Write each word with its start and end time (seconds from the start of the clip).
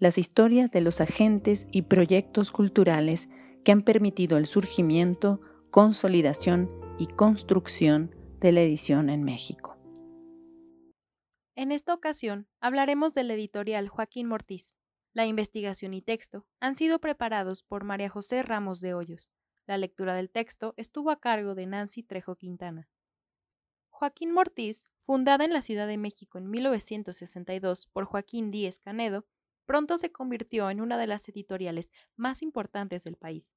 las 0.00 0.16
historias 0.16 0.70
de 0.70 0.80
los 0.80 1.00
agentes 1.02 1.66
y 1.70 1.82
proyectos 1.82 2.50
culturales 2.50 3.28
que 3.64 3.70
han 3.70 3.82
permitido 3.82 4.38
el 4.38 4.46
surgimiento, 4.46 5.42
consolidación 5.70 6.70
y 6.98 7.06
construcción 7.06 8.16
de 8.40 8.52
la 8.52 8.62
edición 8.62 9.10
en 9.10 9.22
México. 9.22 9.76
En 11.54 11.70
esta 11.70 11.92
ocasión 11.92 12.48
hablaremos 12.60 13.12
del 13.12 13.30
editorial 13.30 13.88
Joaquín 13.88 14.26
Mortiz. 14.26 14.74
La 15.12 15.26
investigación 15.26 15.92
y 15.92 16.00
texto 16.00 16.46
han 16.60 16.76
sido 16.76 16.98
preparados 17.00 17.62
por 17.62 17.84
María 17.84 18.08
José 18.08 18.42
Ramos 18.42 18.80
de 18.80 18.94
Hoyos. 18.94 19.30
La 19.66 19.76
lectura 19.76 20.14
del 20.14 20.30
texto 20.30 20.72
estuvo 20.78 21.10
a 21.10 21.20
cargo 21.20 21.54
de 21.54 21.66
Nancy 21.66 22.02
Trejo 22.02 22.36
Quintana. 22.36 22.88
Joaquín 23.90 24.32
Mortiz, 24.32 24.88
fundada 25.02 25.44
en 25.44 25.52
la 25.52 25.60
Ciudad 25.60 25.86
de 25.86 25.98
México 25.98 26.38
en 26.38 26.48
1962 26.48 27.86
por 27.88 28.06
Joaquín 28.06 28.50
Díez 28.50 28.78
Canedo, 28.78 29.26
pronto 29.70 29.98
se 29.98 30.10
convirtió 30.10 30.68
en 30.68 30.80
una 30.80 30.98
de 30.98 31.06
las 31.06 31.28
editoriales 31.28 31.92
más 32.16 32.42
importantes 32.42 33.04
del 33.04 33.14
país. 33.14 33.56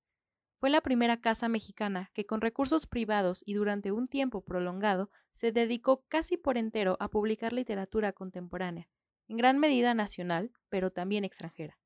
Fue 0.58 0.70
la 0.70 0.82
primera 0.82 1.20
casa 1.20 1.50
mexicana 1.50 2.12
que 2.14 2.28
con 2.28 2.40
recursos 2.40 2.86
privados 2.86 3.42
y 3.48 3.56
durante 3.56 3.92
un 3.92 4.06
tiempo 4.06 4.46
prolongado 4.46 5.10
se 5.32 5.52
dedicó 5.52 6.06
casi 6.10 6.38
por 6.38 6.60
entero 6.60 6.98
a 7.00 7.08
publicar 7.08 7.52
literatura 7.52 8.14
contemporánea, 8.14 8.88
en 9.28 9.38
gran 9.38 9.58
medida 9.58 9.96
nacional, 9.96 10.52
pero 10.70 10.92
también 10.92 11.24
extranjera. 11.24 11.80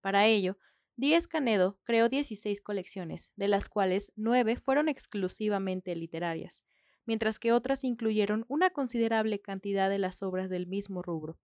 Para 0.00 0.26
ello, 0.26 0.58
Díez 0.94 1.26
Canedo 1.26 1.80
creó 1.82 2.08
16 2.08 2.60
colecciones, 2.60 3.32
de 3.34 3.48
las 3.48 3.68
cuales 3.68 4.12
nueve 4.14 4.54
fueron 4.54 4.88
exclusivamente 4.88 5.96
literarias, 5.96 6.62
mientras 7.04 7.40
que 7.40 7.50
otras 7.50 7.82
incluyeron 7.82 8.44
una 8.46 8.70
considerable 8.70 9.40
cantidad 9.40 9.90
de 9.90 9.98
las 9.98 10.22
obras 10.22 10.50
del 10.50 10.68
mismo 10.68 11.02
rubro. 11.02 11.40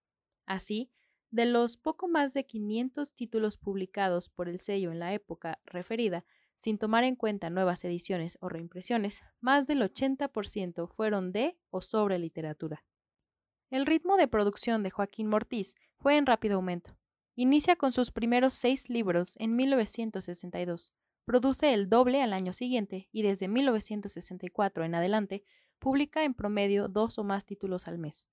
Así, 0.47 0.92
de 1.30 1.46
los 1.46 1.76
poco 1.76 2.08
más 2.08 2.34
de 2.34 2.46
500 2.46 3.12
títulos 3.14 3.56
publicados 3.56 4.28
por 4.28 4.48
el 4.48 4.58
sello 4.58 4.90
en 4.90 4.98
la 4.98 5.12
época 5.12 5.60
referida, 5.66 6.24
sin 6.56 6.78
tomar 6.78 7.04
en 7.04 7.16
cuenta 7.16 7.50
nuevas 7.50 7.84
ediciones 7.84 8.38
o 8.40 8.48
reimpresiones, 8.48 9.22
más 9.40 9.66
del 9.66 9.82
80% 9.82 10.88
fueron 10.88 11.32
de 11.32 11.56
o 11.70 11.80
sobre 11.80 12.18
literatura. 12.18 12.84
El 13.70 13.86
ritmo 13.86 14.16
de 14.16 14.28
producción 14.28 14.82
de 14.82 14.90
Joaquín 14.90 15.28
Mortiz 15.28 15.74
fue 15.98 16.16
en 16.16 16.26
rápido 16.26 16.56
aumento. 16.56 16.96
Inicia 17.36 17.76
con 17.76 17.92
sus 17.92 18.10
primeros 18.10 18.54
seis 18.54 18.88
libros 18.88 19.36
en 19.38 19.54
1962, 19.54 20.92
produce 21.24 21.74
el 21.74 21.90
doble 21.90 22.22
al 22.22 22.32
año 22.32 22.54
siguiente 22.54 23.08
y 23.12 23.22
desde 23.22 23.48
1964 23.48 24.84
en 24.84 24.94
adelante 24.94 25.44
publica 25.78 26.24
en 26.24 26.32
promedio 26.32 26.88
dos 26.88 27.18
o 27.18 27.24
más 27.24 27.44
títulos 27.44 27.86
al 27.86 27.98
mes. 27.98 28.28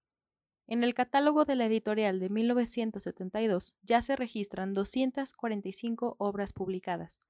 En 0.68 0.84
el 0.84 0.96
catálogo 0.96 1.46
de 1.46 1.56
la 1.56 1.66
editorial 1.66 2.20
de 2.20 2.30
1972 2.30 3.76
ya 3.84 4.02
se 4.02 4.16
registran 4.16 4.74
245 4.74 6.16
obras 6.18 6.54
publicadas. 6.54 7.24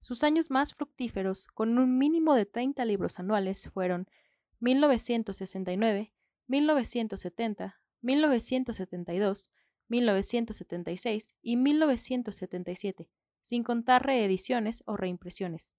Sus 0.00 0.24
años 0.24 0.50
más 0.50 0.74
fructíferos, 0.74 1.46
con 1.46 1.78
un 1.78 1.98
mínimo 1.98 2.34
de 2.34 2.46
30 2.46 2.84
libros 2.86 3.18
anuales, 3.18 3.68
fueron 3.72 4.08
1969, 4.60 6.12
1970, 6.46 7.80
1972, 8.00 9.50
1976 9.88 11.34
y 11.42 11.56
1977, 11.56 13.10
sin 13.42 13.64
contar 13.64 14.06
reediciones 14.06 14.82
o 14.86 14.96
reimpresiones. 14.96 15.74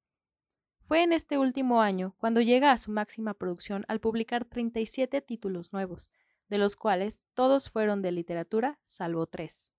Fue 0.81 1.03
en 1.03 1.13
este 1.13 1.37
último 1.37 1.81
año 1.81 2.15
cuando 2.17 2.41
llega 2.41 2.71
a 2.71 2.77
su 2.77 2.91
máxima 2.91 3.33
producción 3.33 3.85
al 3.87 3.99
publicar 3.99 4.45
37 4.45 5.21
títulos 5.21 5.71
nuevos, 5.71 6.11
de 6.49 6.57
los 6.57 6.75
cuales 6.75 7.23
todos 7.33 7.69
fueron 7.69 8.01
de 8.01 8.11
literatura, 8.11 8.79
salvo 8.85 9.27
tres. 9.27 9.69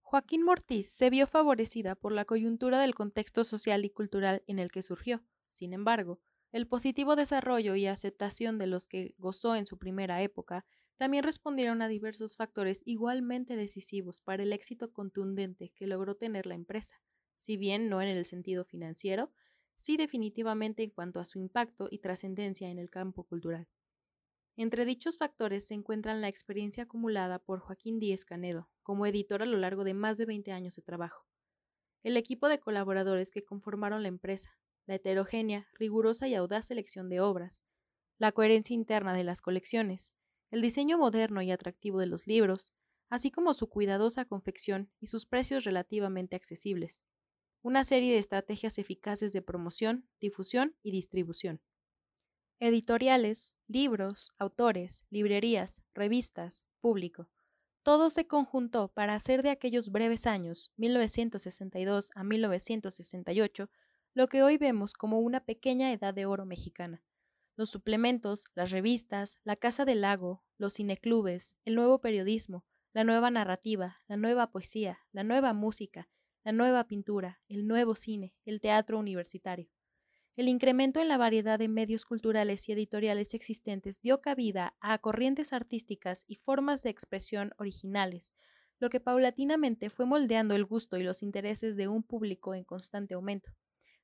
Joaquín 0.00 0.42
Mortiz 0.42 0.88
se 0.88 1.08
vio 1.08 1.26
favorecida 1.26 1.94
por 1.94 2.12
la 2.12 2.24
coyuntura 2.24 2.80
del 2.80 2.94
contexto 2.94 3.44
social 3.44 3.84
y 3.84 3.90
cultural 3.90 4.42
en 4.46 4.58
el 4.58 4.70
que 4.70 4.82
surgió. 4.82 5.22
Sin 5.48 5.72
embargo, 5.72 6.20
el 6.50 6.66
positivo 6.66 7.16
desarrollo 7.16 7.76
y 7.76 7.86
aceptación 7.86 8.58
de 8.58 8.66
los 8.66 8.88
que 8.88 9.14
gozó 9.16 9.56
en 9.56 9.64
su 9.64 9.78
primera 9.78 10.20
época 10.22 10.66
también 10.96 11.24
respondieron 11.24 11.80
a 11.80 11.88
diversos 11.88 12.36
factores 12.36 12.82
igualmente 12.84 13.56
decisivos 13.56 14.20
para 14.20 14.42
el 14.42 14.52
éxito 14.52 14.92
contundente 14.92 15.72
que 15.74 15.86
logró 15.86 16.14
tener 16.14 16.46
la 16.46 16.54
empresa, 16.54 17.00
si 17.34 17.56
bien 17.56 17.88
no 17.88 18.02
en 18.02 18.08
el 18.08 18.24
sentido 18.24 18.64
financiero, 18.64 19.32
sí 19.76 19.96
definitivamente 19.96 20.82
en 20.82 20.90
cuanto 20.90 21.20
a 21.20 21.24
su 21.24 21.38
impacto 21.38 21.88
y 21.90 21.98
trascendencia 21.98 22.68
en 22.68 22.78
el 22.78 22.90
campo 22.90 23.24
cultural. 23.24 23.66
Entre 24.56 24.84
dichos 24.84 25.16
factores 25.16 25.66
se 25.66 25.74
encuentran 25.74 26.20
la 26.20 26.28
experiencia 26.28 26.84
acumulada 26.84 27.38
por 27.38 27.60
Joaquín 27.60 27.98
Díez 27.98 28.26
Canedo 28.26 28.70
como 28.82 29.06
editor 29.06 29.42
a 29.42 29.46
lo 29.46 29.56
largo 29.56 29.82
de 29.82 29.94
más 29.94 30.18
de 30.18 30.26
20 30.26 30.52
años 30.52 30.76
de 30.76 30.82
trabajo, 30.82 31.26
el 32.02 32.18
equipo 32.18 32.48
de 32.48 32.60
colaboradores 32.60 33.30
que 33.30 33.44
conformaron 33.44 34.02
la 34.02 34.08
empresa, 34.08 34.58
la 34.86 34.96
heterogénea, 34.96 35.68
rigurosa 35.72 36.28
y 36.28 36.34
audaz 36.34 36.66
selección 36.66 37.08
de 37.08 37.20
obras, 37.20 37.62
la 38.18 38.32
coherencia 38.32 38.74
interna 38.74 39.14
de 39.14 39.24
las 39.24 39.40
colecciones, 39.40 40.14
el 40.50 40.60
diseño 40.60 40.98
moderno 40.98 41.40
y 41.40 41.50
atractivo 41.50 41.98
de 41.98 42.06
los 42.06 42.26
libros, 42.26 42.74
así 43.08 43.30
como 43.30 43.54
su 43.54 43.70
cuidadosa 43.70 44.26
confección 44.26 44.92
y 45.00 45.06
sus 45.06 45.24
precios 45.24 45.64
relativamente 45.64 46.36
accesibles. 46.36 47.04
Una 47.62 47.84
serie 47.84 48.12
de 48.12 48.18
estrategias 48.18 48.78
eficaces 48.78 49.32
de 49.32 49.40
promoción, 49.40 50.08
difusión 50.20 50.76
y 50.82 50.90
distribución. 50.90 51.62
Editoriales, 52.64 53.56
libros, 53.66 54.32
autores, 54.38 55.04
librerías, 55.10 55.82
revistas, 55.94 56.64
público. 56.80 57.28
Todo 57.82 58.08
se 58.08 58.28
conjuntó 58.28 58.86
para 58.86 59.16
hacer 59.16 59.42
de 59.42 59.50
aquellos 59.50 59.90
breves 59.90 60.28
años, 60.28 60.70
1962 60.76 62.12
a 62.14 62.22
1968, 62.22 63.68
lo 64.14 64.28
que 64.28 64.44
hoy 64.44 64.58
vemos 64.58 64.92
como 64.92 65.18
una 65.18 65.44
pequeña 65.44 65.92
edad 65.92 66.14
de 66.14 66.24
oro 66.24 66.46
mexicana, 66.46 67.02
los 67.56 67.68
suplementos, 67.68 68.44
las 68.54 68.70
revistas, 68.70 69.40
la 69.42 69.56
Casa 69.56 69.84
del 69.84 70.02
Lago, 70.02 70.44
los 70.56 70.74
cineclubes, 70.74 71.56
el 71.64 71.74
nuevo 71.74 72.00
periodismo, 72.00 72.64
la 72.92 73.02
nueva 73.02 73.32
narrativa, 73.32 73.96
la 74.06 74.16
nueva 74.16 74.52
poesía, 74.52 75.00
la 75.10 75.24
nueva 75.24 75.52
música, 75.52 76.08
la 76.44 76.52
nueva 76.52 76.86
pintura, 76.86 77.40
el 77.48 77.66
nuevo 77.66 77.96
cine, 77.96 78.36
el 78.44 78.60
teatro 78.60 79.00
universitario. 79.00 79.68
El 80.34 80.48
incremento 80.48 80.98
en 80.98 81.08
la 81.08 81.18
variedad 81.18 81.58
de 81.58 81.68
medios 81.68 82.06
culturales 82.06 82.66
y 82.66 82.72
editoriales 82.72 83.34
existentes 83.34 84.00
dio 84.00 84.22
cabida 84.22 84.74
a 84.80 84.96
corrientes 84.98 85.52
artísticas 85.52 86.24
y 86.26 86.36
formas 86.36 86.82
de 86.82 86.88
expresión 86.88 87.52
originales, 87.58 88.32
lo 88.78 88.88
que 88.88 88.98
paulatinamente 88.98 89.90
fue 89.90 90.06
moldeando 90.06 90.54
el 90.54 90.64
gusto 90.64 90.96
y 90.96 91.02
los 91.02 91.22
intereses 91.22 91.76
de 91.76 91.88
un 91.88 92.02
público 92.02 92.54
en 92.54 92.64
constante 92.64 93.14
aumento. 93.14 93.52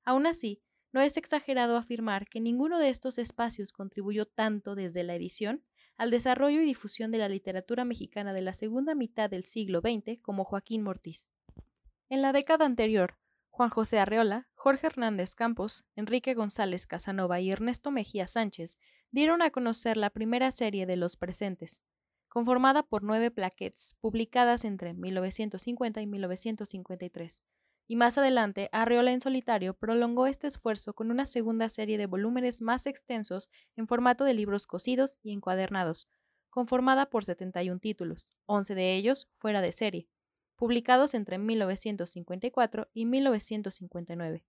Aún 0.05 0.27
así, 0.27 0.61
no 0.93 1.01
es 1.01 1.17
exagerado 1.17 1.77
afirmar 1.77 2.29
que 2.29 2.41
ninguno 2.41 2.79
de 2.79 2.91
estos 2.91 3.17
espacios 3.17 3.73
contribuyó 3.73 4.27
tanto 4.27 4.75
desde 4.75 5.05
la 5.05 5.15
edición 5.15 5.65
al 5.97 6.11
desarrollo 6.11 6.61
y 6.61 6.65
difusión 6.65 7.11
de 7.11 7.19
la 7.19 7.29
literatura 7.29 7.85
mexicana 7.85 8.35
de 8.35 8.43
la 8.43 8.53
segunda 8.53 8.95
mitad 8.95 9.31
del 9.31 9.45
siglo 9.45 9.81
XX 9.81 10.21
como 10.21 10.45
Joaquín 10.45 10.83
Mortiz. 10.83 11.31
En 12.09 12.23
la 12.23 12.33
década 12.33 12.67
anterior, 12.67 13.19
Juan 13.59 13.71
José 13.71 13.99
Arreola, 13.99 14.47
Jorge 14.55 14.87
Hernández 14.87 15.35
Campos, 15.35 15.85
Enrique 15.97 16.35
González 16.35 16.87
Casanova 16.87 17.41
y 17.41 17.51
Ernesto 17.51 17.91
Mejía 17.91 18.29
Sánchez 18.29 18.79
dieron 19.11 19.43
a 19.43 19.51
conocer 19.51 19.97
la 19.97 20.11
primera 20.11 20.53
serie 20.53 20.87
de 20.87 20.97
Los 20.97 21.17
Presentes, 21.17 21.83
conformada 22.29 22.85
por 22.85 23.03
nueve 23.03 23.33
plaquettes 23.33 23.97
publicadas 24.01 24.65
entre 24.65 24.95
1950 24.95 26.01
y 26.01 26.07
1953 26.07 27.43
y 27.89 27.97
más 27.97 28.17
adelante 28.17 28.69
Arreola 28.71 29.11
en 29.11 29.21
solitario 29.21 29.75
prolongó 29.75 30.29
este 30.29 30.47
esfuerzo 30.47 30.95
con 30.95 31.11
una 31.11 31.27
segunda 31.27 31.69
serie 31.69 31.99
de 31.99 32.07
volúmenes 32.07 32.63
más 32.63 32.87
extensos 32.87 33.51
en 33.75 33.89
formato 33.89 34.23
de 34.23 34.35
libros 34.35 34.69
cosidos 34.69 35.19
y 35.21 35.33
encuadernados, 35.33 36.07
conformada 36.49 37.11
por 37.11 37.25
71 37.25 37.81
títulos, 37.81 38.29
11 38.47 38.77
de 38.77 38.95
ellos 38.95 39.29
fuera 39.35 39.61
de 39.61 39.73
serie, 39.73 40.09
publicados 40.59 41.15
entre 41.15 41.39
1954 41.39 42.91
y 42.93 43.07
1959. 43.07 44.45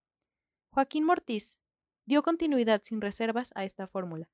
Joaquín 0.72 1.06
Mortiz 1.06 1.60
dio 2.06 2.24
continuidad 2.24 2.82
sin 2.84 3.00
reservas 3.00 3.52
a 3.54 3.64
esta 3.64 3.86
fórmula, 3.86 4.30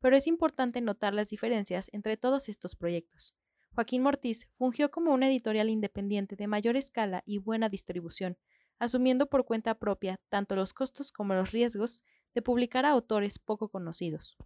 pero 0.00 0.16
es 0.16 0.26
importante 0.26 0.80
notar 0.80 1.12
las 1.12 1.28
diferencias 1.28 1.90
entre 1.92 2.16
todos 2.16 2.48
estos 2.48 2.74
proyectos. 2.74 3.34
Joaquín 3.74 4.02
Mortiz 4.02 4.48
fungió 4.56 4.90
como 4.90 5.12
una 5.12 5.28
editorial 5.28 5.68
independiente 5.68 6.34
de 6.34 6.46
mayor 6.46 6.76
escala 6.76 7.22
y 7.26 7.36
buena 7.36 7.68
distribución, 7.68 8.38
asumiendo 8.78 9.28
por 9.28 9.44
cuenta 9.44 9.78
propia 9.78 10.18
tanto 10.30 10.56
los 10.56 10.72
costos 10.72 11.12
como 11.12 11.34
los 11.34 11.52
riesgos 11.52 12.04
de 12.34 12.40
publicar 12.40 12.86
a 12.86 12.90
autores 12.90 13.38
poco 13.38 13.68
conocidos. 13.68 14.38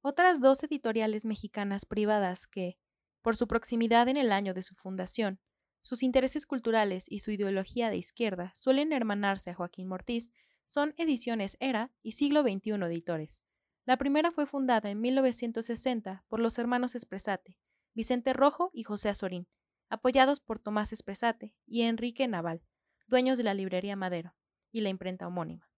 Otras 0.00 0.40
dos 0.40 0.62
editoriales 0.62 1.26
mexicanas 1.26 1.84
privadas 1.84 2.46
que, 2.46 2.78
por 3.20 3.36
su 3.36 3.46
proximidad 3.46 4.08
en 4.08 4.16
el 4.16 4.32
año 4.32 4.54
de 4.54 4.62
su 4.62 4.74
fundación, 4.74 5.38
sus 5.82 6.02
intereses 6.02 6.46
culturales 6.46 7.04
y 7.08 7.18
su 7.18 7.32
ideología 7.32 7.90
de 7.90 7.96
izquierda 7.96 8.52
suelen 8.54 8.92
hermanarse 8.92 9.50
a 9.50 9.54
Joaquín 9.54 9.88
Mortiz, 9.88 10.32
son 10.64 10.94
Ediciones 10.96 11.56
Era 11.60 11.92
y 12.02 12.12
Siglo 12.12 12.42
XXI 12.42 12.70
Editores. 12.86 13.42
La 13.84 13.96
primera 13.96 14.30
fue 14.30 14.46
fundada 14.46 14.90
en 14.90 15.00
1960 15.00 16.24
por 16.28 16.38
los 16.38 16.58
hermanos 16.58 16.94
Espresate, 16.94 17.58
Vicente 17.94 18.32
Rojo 18.32 18.70
y 18.72 18.84
José 18.84 19.08
Azorín, 19.08 19.48
apoyados 19.88 20.38
por 20.38 20.60
Tomás 20.60 20.92
Espresate 20.92 21.56
y 21.66 21.82
Enrique 21.82 22.28
Naval, 22.28 22.62
dueños 23.08 23.36
de 23.36 23.44
la 23.44 23.52
librería 23.52 23.96
Madero 23.96 24.36
y 24.70 24.82
la 24.82 24.88
imprenta 24.88 25.26
homónima. 25.26 25.68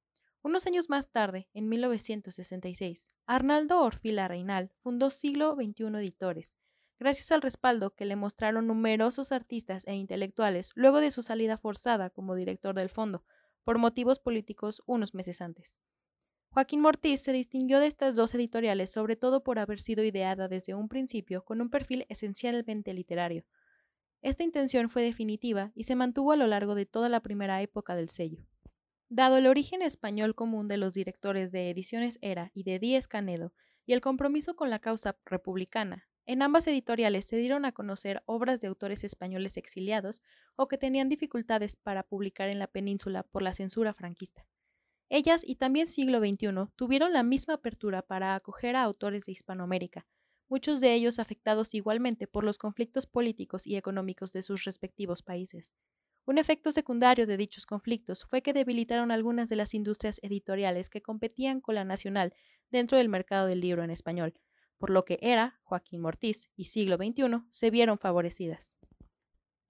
Unos 0.42 0.66
años 0.66 0.90
más 0.90 1.10
tarde, 1.10 1.48
en 1.54 1.70
1966, 1.70 3.08
Arnaldo 3.24 3.80
Orfila 3.80 4.28
Reinal 4.28 4.70
fundó 4.82 5.08
Siglo 5.08 5.54
XXI 5.54 5.84
Editores, 5.96 6.58
gracias 7.04 7.32
al 7.32 7.42
respaldo 7.42 7.94
que 7.94 8.06
le 8.06 8.16
mostraron 8.16 8.66
numerosos 8.66 9.30
artistas 9.30 9.86
e 9.86 9.94
intelectuales 9.94 10.70
luego 10.74 11.00
de 11.00 11.10
su 11.10 11.20
salida 11.20 11.58
forzada 11.58 12.08
como 12.08 12.34
director 12.34 12.74
del 12.74 12.88
fondo, 12.88 13.26
por 13.62 13.76
motivos 13.76 14.20
políticos 14.20 14.82
unos 14.86 15.12
meses 15.12 15.42
antes. 15.42 15.78
Joaquín 16.48 16.80
Mortiz 16.80 17.20
se 17.20 17.34
distinguió 17.34 17.78
de 17.78 17.88
estas 17.88 18.16
dos 18.16 18.34
editoriales 18.34 18.90
sobre 18.90 19.16
todo 19.16 19.44
por 19.44 19.58
haber 19.58 19.80
sido 19.80 20.02
ideada 20.02 20.48
desde 20.48 20.72
un 20.72 20.88
principio 20.88 21.44
con 21.44 21.60
un 21.60 21.68
perfil 21.68 22.06
esencialmente 22.08 22.94
literario. 22.94 23.44
Esta 24.22 24.42
intención 24.42 24.88
fue 24.88 25.02
definitiva 25.02 25.72
y 25.74 25.84
se 25.84 25.96
mantuvo 25.96 26.32
a 26.32 26.36
lo 26.36 26.46
largo 26.46 26.74
de 26.74 26.86
toda 26.86 27.10
la 27.10 27.20
primera 27.20 27.60
época 27.60 27.94
del 27.94 28.08
sello. 28.08 28.46
Dado 29.10 29.36
el 29.36 29.46
origen 29.46 29.82
español 29.82 30.34
común 30.34 30.68
de 30.68 30.78
los 30.78 30.94
directores 30.94 31.52
de 31.52 31.68
Ediciones 31.68 32.18
Era 32.22 32.50
y 32.54 32.62
de 32.62 32.78
Díez 32.78 33.08
Canedo 33.08 33.52
y 33.84 33.92
el 33.92 34.00
compromiso 34.00 34.56
con 34.56 34.70
la 34.70 34.78
causa 34.78 35.18
republicana, 35.26 36.08
en 36.26 36.42
ambas 36.42 36.66
editoriales 36.66 37.26
se 37.26 37.36
dieron 37.36 37.64
a 37.64 37.72
conocer 37.72 38.22
obras 38.26 38.60
de 38.60 38.68
autores 38.68 39.04
españoles 39.04 39.56
exiliados 39.56 40.22
o 40.56 40.68
que 40.68 40.78
tenían 40.78 41.08
dificultades 41.08 41.76
para 41.76 42.02
publicar 42.02 42.48
en 42.48 42.58
la 42.58 42.66
península 42.66 43.22
por 43.22 43.42
la 43.42 43.52
censura 43.52 43.92
franquista. 43.92 44.46
Ellas 45.10 45.42
y 45.46 45.56
también 45.56 45.86
siglo 45.86 46.18
XXI 46.18 46.72
tuvieron 46.76 47.12
la 47.12 47.22
misma 47.22 47.54
apertura 47.54 48.02
para 48.02 48.34
acoger 48.34 48.74
a 48.74 48.82
autores 48.82 49.26
de 49.26 49.32
Hispanoamérica, 49.32 50.06
muchos 50.48 50.80
de 50.80 50.94
ellos 50.94 51.18
afectados 51.18 51.74
igualmente 51.74 52.26
por 52.26 52.44
los 52.44 52.58
conflictos 52.58 53.06
políticos 53.06 53.66
y 53.66 53.76
económicos 53.76 54.32
de 54.32 54.42
sus 54.42 54.64
respectivos 54.64 55.22
países. 55.22 55.74
Un 56.26 56.38
efecto 56.38 56.72
secundario 56.72 57.26
de 57.26 57.36
dichos 57.36 57.66
conflictos 57.66 58.24
fue 58.24 58.40
que 58.40 58.54
debilitaron 58.54 59.10
algunas 59.10 59.50
de 59.50 59.56
las 59.56 59.74
industrias 59.74 60.20
editoriales 60.22 60.88
que 60.88 61.02
competían 61.02 61.60
con 61.60 61.74
la 61.74 61.84
nacional 61.84 62.32
dentro 62.70 62.96
del 62.96 63.10
mercado 63.10 63.46
del 63.46 63.60
libro 63.60 63.84
en 63.84 63.90
español, 63.90 64.32
por 64.78 64.90
lo 64.90 65.04
que 65.04 65.18
Era, 65.22 65.60
Joaquín 65.62 66.00
Mortiz 66.00 66.50
y 66.56 66.66
Siglo 66.66 66.96
XXI 66.96 67.44
se 67.50 67.70
vieron 67.70 67.98
favorecidas. 67.98 68.76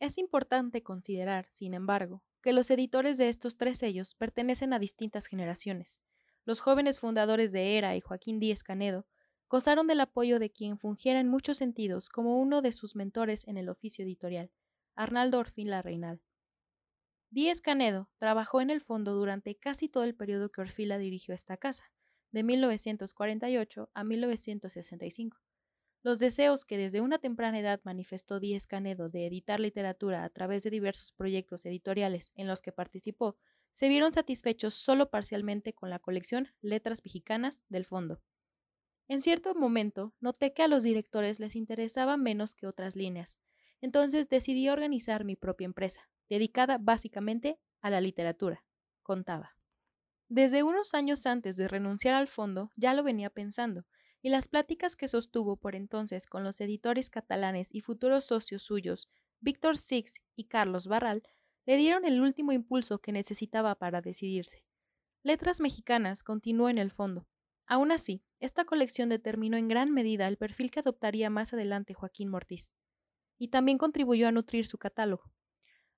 Es 0.01 0.19
importante 0.19 0.83
considerar, 0.83 1.47
sin 1.49 1.75
embargo, 1.75 2.23
que 2.43 2.53
los 2.53 2.71
editores 2.71 3.17
de 3.17 3.29
estos 3.29 3.57
tres 3.57 3.79
sellos 3.79 4.15
pertenecen 4.15 4.73
a 4.73 4.79
distintas 4.79 5.27
generaciones. 5.27 6.03
Los 6.45 6.61
jóvenes 6.61 6.99
fundadores 6.99 7.53
de 7.53 7.79
Era 7.79 7.97
y 7.97 8.01
Joaquín 8.01 8.39
Díez 8.39 8.63
Canedo 8.63 9.07
gozaron 9.49 9.87
del 9.87 10.01
apoyo 10.01 10.39
de 10.39 10.51
quien 10.51 10.79
fungiera 10.79 11.21
en 11.21 11.29
muchos 11.29 11.57
sentidos 11.59 12.09
como 12.09 12.39
uno 12.39 12.61
de 12.61 12.73
sus 12.73 12.97
mentores 12.97 13.47
en 13.49 13.57
el 13.57 13.69
oficio 13.69 14.05
editorial, 14.05 14.51
Arnaldo 14.95 15.39
Orfín 15.39 15.71
Reinal. 15.71 16.21
Díez 17.31 17.61
Canedo 17.61 18.11
trabajó 18.19 18.61
en 18.61 18.71
el 18.71 18.81
fondo 18.81 19.15
durante 19.15 19.57
casi 19.57 19.89
todo 19.89 20.05
el 20.05 20.15
periodo 20.15 20.51
que 20.51 20.61
Orfila 20.61 20.99
dirigió 20.99 21.35
esta 21.35 21.57
casa, 21.57 21.93
de 22.35 22.43
1948 22.43 23.91
a 23.95 24.05
1965. 24.05 25.39
Los 26.03 26.19
deseos 26.19 26.65
que 26.65 26.77
desde 26.77 27.01
una 27.01 27.19
temprana 27.19 27.61
edad 27.61 27.81
manifestó 27.85 28.41
Díez 28.41 28.67
Canedo 28.67 29.09
de 29.09 29.27
editar 29.27 29.61
literatura 29.61 30.25
a 30.25 30.29
través 30.31 30.65
de 30.65 30.71
diversos 30.71 31.13
proyectos 31.13 31.65
editoriales 31.65 32.33
en 32.35 32.49
los 32.49 32.61
que 32.61 32.73
participó 32.73 33.39
se 33.71 33.89
vieron 33.89 34.11
satisfechos 34.11 34.75
solo 34.75 35.11
parcialmente 35.11 35.75
con 35.75 35.91
la 35.91 36.01
colección 36.01 36.49
Letras 36.61 37.03
Mexicanas 37.05 37.65
del 37.69 37.85
fondo. 37.85 38.21
En 39.07 39.23
cierto 39.23 39.55
momento 39.55 40.13
noté 40.19 40.53
que 40.53 40.65
a 40.65 40.69
los 40.69 40.83
directores 40.83 41.39
les 41.39 41.55
interesaba 41.55 42.17
menos 42.17 42.53
que 42.53 42.67
otras 42.67 42.97
líneas, 42.97 43.39
entonces 43.81 44.29
decidí 44.29 44.69
organizar 44.69 45.25
mi 45.25 45.37
propia 45.37 45.67
empresa, 45.67 46.11
dedicada 46.29 46.79
básicamente 46.79 47.61
a 47.81 47.91
la 47.91 48.01
literatura, 48.01 48.65
contaba. 49.03 49.57
Desde 50.29 50.63
unos 50.63 50.95
años 50.95 51.27
antes 51.27 51.57
de 51.57 51.69
renunciar 51.69 52.15
al 52.15 52.29
fondo 52.29 52.71
ya 52.77 52.95
lo 52.95 53.03
venía 53.03 53.31
pensando, 53.31 53.87
y 54.23 54.31
las 54.31 54.49
pláticas 54.49 54.97
que 54.97 55.07
sostuvo 55.07 55.57
por 55.57 55.75
entonces 55.75 56.27
con 56.27 56.45
los 56.45 56.61
editores 56.61 57.11
catalanes 57.11 57.69
y 57.75 57.83
futuros 57.83 58.25
socios 58.25 58.63
suyos, 58.63 59.11
Víctor 59.41 59.77
Six 59.77 60.23
y 60.35 60.45
Carlos 60.45 60.87
Barral, 60.87 61.23
le 61.67 61.77
dieron 61.77 62.07
el 62.07 62.21
último 62.21 62.53
impulso 62.53 63.01
que 63.01 63.13
necesitaba 63.13 63.75
para 63.75 64.01
decidirse. 64.01 64.65
Letras 65.23 65.61
Mexicanas 65.61 66.23
continuó 66.23 66.69
en 66.71 66.79
el 66.79 66.91
fondo. 66.91 67.27
Aún 67.67 67.93
así, 67.93 68.23
esta 68.41 68.65
colección 68.65 69.09
determinó 69.09 69.57
en 69.57 69.69
gran 69.69 69.91
medida 69.91 70.29
el 70.29 70.39
perfil 70.39 70.71
que 70.71 70.81
adoptaría 70.81 71.31
más 71.31 71.53
adelante 71.53 71.95
Joaquín 71.95 72.31
Mortiz, 72.31 72.77
y 73.39 73.49
también 73.49 73.79
contribuyó 73.79 74.29
a 74.29 74.33
nutrir 74.33 74.67
su 74.67 74.79
catálogo. 74.79 75.31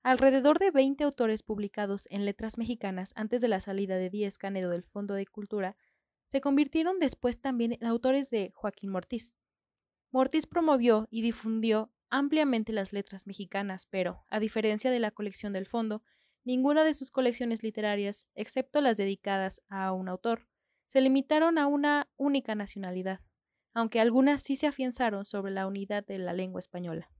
Alrededor 0.06 0.60
de 0.60 0.70
20 0.70 1.02
autores 1.02 1.42
publicados 1.42 2.06
en 2.12 2.24
letras 2.24 2.58
mexicanas 2.58 3.12
antes 3.16 3.40
de 3.40 3.48
la 3.48 3.58
salida 3.58 3.96
de 3.96 4.08
Díez 4.08 4.38
Canedo 4.38 4.70
del 4.70 4.84
Fondo 4.84 5.14
de 5.14 5.26
Cultura 5.26 5.76
se 6.28 6.40
convirtieron 6.40 7.00
después 7.00 7.40
también 7.40 7.72
en 7.72 7.84
autores 7.84 8.30
de 8.30 8.52
Joaquín 8.54 8.90
Mortiz. 8.90 9.34
Mortiz 10.12 10.46
promovió 10.46 11.08
y 11.10 11.22
difundió 11.22 11.90
ampliamente 12.08 12.72
las 12.72 12.92
letras 12.92 13.26
mexicanas, 13.26 13.88
pero, 13.90 14.24
a 14.28 14.38
diferencia 14.38 14.92
de 14.92 15.00
la 15.00 15.10
colección 15.10 15.52
del 15.52 15.66
fondo, 15.66 16.04
ninguna 16.44 16.84
de 16.84 16.94
sus 16.94 17.10
colecciones 17.10 17.64
literarias, 17.64 18.28
excepto 18.36 18.80
las 18.80 18.96
dedicadas 18.96 19.60
a 19.68 19.90
un 19.90 20.08
autor, 20.08 20.46
se 20.86 21.00
limitaron 21.00 21.58
a 21.58 21.66
una 21.66 22.08
única 22.16 22.54
nacionalidad, 22.54 23.22
aunque 23.74 24.00
algunas 24.00 24.40
sí 24.40 24.54
se 24.54 24.68
afianzaron 24.68 25.24
sobre 25.24 25.50
la 25.50 25.66
unidad 25.66 26.06
de 26.06 26.18
la 26.18 26.32
lengua 26.32 26.60
española. 26.60 27.10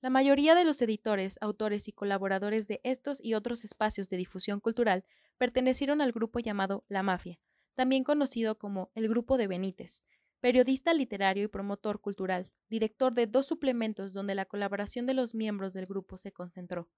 La 0.00 0.10
mayoría 0.10 0.54
de 0.54 0.64
los 0.64 0.80
editores, 0.80 1.38
autores 1.40 1.88
y 1.88 1.92
colaboradores 1.92 2.68
de 2.68 2.80
estos 2.84 3.18
y 3.20 3.34
otros 3.34 3.64
espacios 3.64 4.08
de 4.08 4.16
difusión 4.16 4.60
cultural 4.60 5.04
pertenecieron 5.38 6.00
al 6.00 6.12
grupo 6.12 6.38
llamado 6.38 6.84
La 6.88 7.02
Mafia, 7.02 7.40
también 7.74 8.04
conocido 8.04 8.58
como 8.58 8.92
el 8.94 9.08
Grupo 9.08 9.36
de 9.36 9.48
Benítez, 9.48 10.04
periodista 10.40 10.94
literario 10.94 11.44
y 11.44 11.48
promotor 11.48 12.00
cultural, 12.00 12.52
director 12.68 13.12
de 13.12 13.26
dos 13.26 13.46
suplementos 13.46 14.12
donde 14.12 14.36
la 14.36 14.44
colaboración 14.44 15.04
de 15.06 15.14
los 15.14 15.34
miembros 15.34 15.74
del 15.74 15.86
grupo 15.86 16.16
se 16.16 16.30
concentró. 16.30 16.88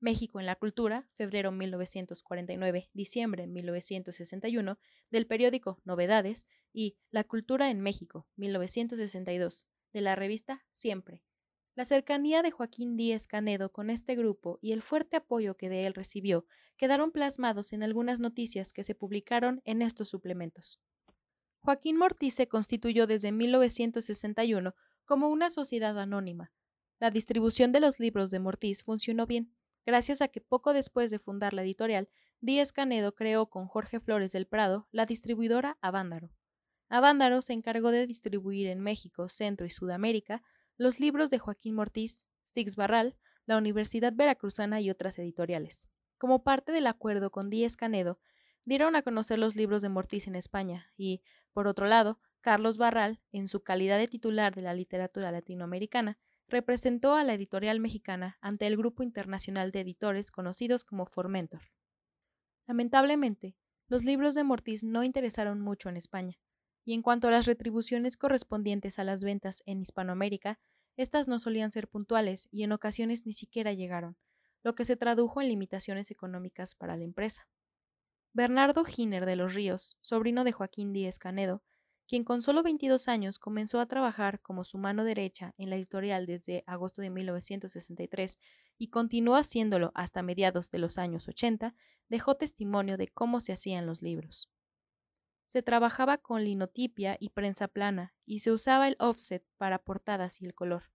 México 0.00 0.40
en 0.40 0.46
la 0.46 0.56
Cultura, 0.56 1.08
febrero 1.12 1.52
1949, 1.52 2.90
diciembre 2.92 3.46
1961, 3.46 4.78
del 5.10 5.26
periódico 5.28 5.80
Novedades, 5.84 6.48
y 6.72 6.96
La 7.10 7.22
Cultura 7.22 7.70
en 7.70 7.80
México, 7.80 8.26
1962, 8.36 9.66
de 9.92 10.00
la 10.00 10.16
revista 10.16 10.64
Siempre, 10.70 11.24
la 11.78 11.84
cercanía 11.84 12.42
de 12.42 12.50
Joaquín 12.50 12.96
Díez 12.96 13.28
Canedo 13.28 13.70
con 13.70 13.88
este 13.88 14.16
grupo 14.16 14.58
y 14.60 14.72
el 14.72 14.82
fuerte 14.82 15.16
apoyo 15.16 15.56
que 15.56 15.68
de 15.68 15.82
él 15.82 15.94
recibió 15.94 16.44
quedaron 16.76 17.12
plasmados 17.12 17.72
en 17.72 17.84
algunas 17.84 18.18
noticias 18.18 18.72
que 18.72 18.82
se 18.82 18.96
publicaron 18.96 19.62
en 19.64 19.82
estos 19.82 20.08
suplementos. 20.08 20.80
Joaquín 21.60 21.96
Mortiz 21.96 22.34
se 22.34 22.48
constituyó 22.48 23.06
desde 23.06 23.30
1961 23.30 24.74
como 25.04 25.28
una 25.28 25.50
sociedad 25.50 25.96
anónima. 26.00 26.50
La 26.98 27.12
distribución 27.12 27.70
de 27.70 27.78
los 27.78 28.00
libros 28.00 28.32
de 28.32 28.40
Mortiz 28.40 28.82
funcionó 28.82 29.28
bien, 29.28 29.54
gracias 29.86 30.20
a 30.20 30.26
que 30.26 30.40
poco 30.40 30.72
después 30.72 31.12
de 31.12 31.20
fundar 31.20 31.54
la 31.54 31.62
editorial, 31.62 32.08
Díez 32.40 32.72
Canedo 32.72 33.14
creó 33.14 33.50
con 33.50 33.68
Jorge 33.68 34.00
Flores 34.00 34.32
del 34.32 34.48
Prado 34.48 34.88
la 34.90 35.06
distribuidora 35.06 35.78
Avándaro. 35.80 36.32
Avándaro 36.88 37.40
se 37.40 37.52
encargó 37.52 37.92
de 37.92 38.08
distribuir 38.08 38.66
en 38.66 38.80
México, 38.80 39.28
Centro 39.28 39.64
y 39.64 39.70
Sudamérica 39.70 40.42
los 40.78 41.00
libros 41.00 41.28
de 41.28 41.40
Joaquín 41.40 41.74
Mortiz, 41.74 42.24
Six 42.44 42.76
Barral, 42.76 43.16
la 43.46 43.58
Universidad 43.58 44.12
Veracruzana 44.14 44.80
y 44.80 44.90
otras 44.90 45.18
editoriales. 45.18 45.88
Como 46.18 46.44
parte 46.44 46.70
del 46.70 46.86
acuerdo 46.86 47.32
con 47.32 47.50
Díez 47.50 47.76
Canedo, 47.76 48.20
dieron 48.64 48.94
a 48.94 49.02
conocer 49.02 49.40
los 49.40 49.56
libros 49.56 49.82
de 49.82 49.88
Mortiz 49.88 50.28
en 50.28 50.36
España 50.36 50.92
y, 50.96 51.22
por 51.52 51.66
otro 51.66 51.86
lado, 51.86 52.20
Carlos 52.40 52.78
Barral, 52.78 53.20
en 53.32 53.48
su 53.48 53.64
calidad 53.64 53.98
de 53.98 54.06
titular 54.06 54.54
de 54.54 54.62
la 54.62 54.72
literatura 54.72 55.32
latinoamericana, 55.32 56.16
representó 56.46 57.16
a 57.16 57.24
la 57.24 57.34
editorial 57.34 57.80
mexicana 57.80 58.38
ante 58.40 58.68
el 58.68 58.76
grupo 58.76 59.02
internacional 59.02 59.72
de 59.72 59.80
editores 59.80 60.30
conocidos 60.30 60.84
como 60.84 61.06
Formentor. 61.06 61.62
Lamentablemente, 62.68 63.56
los 63.88 64.04
libros 64.04 64.34
de 64.34 64.44
Mortiz 64.44 64.84
no 64.84 65.02
interesaron 65.02 65.60
mucho 65.60 65.88
en 65.88 65.96
España 65.96 66.38
y 66.88 66.94
en 66.94 67.02
cuanto 67.02 67.28
a 67.28 67.30
las 67.30 67.44
retribuciones 67.44 68.16
correspondientes 68.16 68.98
a 68.98 69.04
las 69.04 69.22
ventas 69.22 69.62
en 69.66 69.82
Hispanoamérica, 69.82 70.58
Estas 70.96 71.28
no 71.28 71.38
solían 71.38 71.70
ser 71.70 71.86
puntuales 71.86 72.48
y 72.50 72.62
en 72.62 72.72
ocasiones 72.72 73.26
ni 73.26 73.34
siquiera 73.34 73.74
llegaron, 73.74 74.16
lo 74.62 74.74
que 74.74 74.86
se 74.86 74.96
tradujo 74.96 75.42
en 75.42 75.48
limitaciones 75.48 76.10
económicas 76.10 76.74
para 76.74 76.96
la 76.96 77.04
empresa. 77.04 77.46
Bernardo 78.32 78.84
Giner 78.84 79.26
de 79.26 79.36
los 79.36 79.52
Ríos, 79.52 79.98
sobrino 80.00 80.44
de 80.44 80.52
Joaquín 80.52 80.94
Díez 80.94 81.18
Canedo, 81.18 81.62
quien 82.06 82.24
con 82.24 82.40
solo 82.40 82.62
22 82.62 83.06
años 83.08 83.38
comenzó 83.38 83.80
a 83.80 83.86
trabajar 83.86 84.40
como 84.40 84.64
su 84.64 84.78
mano 84.78 85.04
derecha 85.04 85.52
en 85.58 85.68
la 85.68 85.76
editorial 85.76 86.24
desde 86.24 86.64
agosto 86.66 87.02
de 87.02 87.10
1963 87.10 88.38
y 88.78 88.88
continuó 88.88 89.36
haciéndolo 89.36 89.92
hasta 89.94 90.22
mediados 90.22 90.70
de 90.70 90.78
los 90.78 90.96
años 90.96 91.28
80, 91.28 91.74
dejó 92.08 92.36
testimonio 92.36 92.96
de 92.96 93.08
cómo 93.08 93.40
se 93.40 93.52
hacían 93.52 93.84
los 93.84 94.00
libros. 94.00 94.48
Se 95.48 95.62
trabajaba 95.62 96.18
con 96.18 96.44
linotipia 96.44 97.16
y 97.18 97.30
prensa 97.30 97.68
plana 97.68 98.12
y 98.26 98.40
se 98.40 98.52
usaba 98.52 98.86
el 98.86 98.96
offset 98.98 99.42
para 99.56 99.78
portadas 99.78 100.42
y 100.42 100.44
el 100.44 100.54
color. 100.54 100.90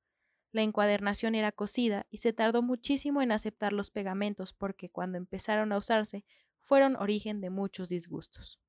La 0.51 0.61
encuadernación 0.61 1.33
era 1.33 1.51
cosida 1.51 2.05
y 2.11 2.17
se 2.17 2.33
tardó 2.33 2.61
muchísimo 2.61 3.23
en 3.23 3.31
aceptar 3.31 3.73
los 3.73 3.89
pegamentos 3.89 4.53
porque 4.53 4.91
cuando 4.91 5.17
empezaron 5.17 5.71
a 5.71 5.77
usarse 5.77 6.23
fueron 6.61 6.95
origen 6.97 7.41
de 7.41 7.49
muchos 7.49 7.89
disgustos. 7.89 8.59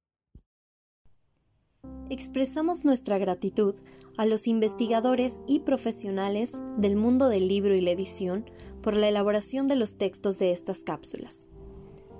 Expresamos 2.08 2.86
nuestra 2.86 3.18
gratitud 3.18 3.74
a 4.16 4.24
los 4.24 4.46
investigadores 4.46 5.42
y 5.46 5.60
profesionales 5.60 6.62
del 6.78 6.96
mundo 6.96 7.28
del 7.28 7.46
libro 7.46 7.74
y 7.74 7.82
la 7.82 7.90
edición 7.90 8.50
por 8.82 8.96
la 8.96 9.08
elaboración 9.08 9.68
de 9.68 9.76
los 9.76 9.98
textos 9.98 10.38
de 10.38 10.50
estas 10.50 10.82
cápsulas. 10.82 11.46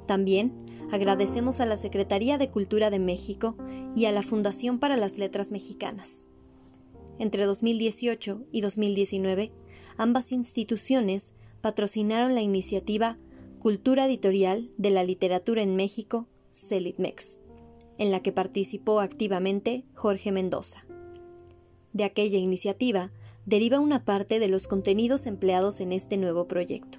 También 0.06 0.52
agradecemos 0.92 1.60
a 1.60 1.66
la 1.66 1.76
Secretaría 1.76 2.38
de 2.38 2.48
Cultura 2.50 2.90
de 2.90 2.98
México 2.98 3.56
y 3.94 4.04
a 4.04 4.12
la 4.12 4.22
Fundación 4.22 4.78
para 4.78 4.96
las 4.96 5.18
Letras 5.18 5.50
Mexicanas. 5.50 6.28
Entre 7.18 7.44
2018 7.44 8.44
y 8.50 8.60
2019, 8.60 9.52
ambas 9.96 10.32
instituciones 10.32 11.32
patrocinaron 11.60 12.34
la 12.34 12.42
iniciativa 12.42 13.18
Cultura 13.60 14.06
Editorial 14.06 14.70
de 14.76 14.90
la 14.90 15.04
Literatura 15.04 15.62
en 15.62 15.76
México, 15.76 16.26
CELITMEX 16.50 17.40
en 17.98 18.10
la 18.10 18.20
que 18.20 18.32
participó 18.32 19.00
activamente 19.00 19.84
Jorge 19.94 20.32
Mendoza. 20.32 20.84
De 21.92 22.04
aquella 22.04 22.38
iniciativa 22.38 23.12
deriva 23.46 23.78
una 23.78 24.04
parte 24.04 24.38
de 24.40 24.48
los 24.48 24.66
contenidos 24.66 25.26
empleados 25.26 25.80
en 25.80 25.92
este 25.92 26.16
nuevo 26.16 26.48
proyecto. 26.48 26.98